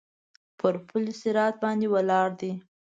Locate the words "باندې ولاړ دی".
1.63-2.51